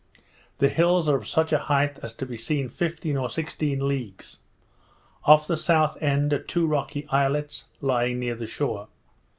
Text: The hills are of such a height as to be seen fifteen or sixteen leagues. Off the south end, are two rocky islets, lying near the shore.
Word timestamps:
The 0.57 0.67
hills 0.69 1.07
are 1.07 1.17
of 1.17 1.27
such 1.27 1.53
a 1.53 1.59
height 1.59 1.99
as 2.01 2.11
to 2.15 2.25
be 2.25 2.35
seen 2.35 2.69
fifteen 2.69 3.17
or 3.17 3.29
sixteen 3.29 3.87
leagues. 3.87 4.39
Off 5.25 5.45
the 5.45 5.55
south 5.55 5.95
end, 6.01 6.33
are 6.33 6.39
two 6.41 6.65
rocky 6.65 7.07
islets, 7.11 7.65
lying 7.81 8.17
near 8.17 8.33
the 8.33 8.47
shore. 8.47 8.87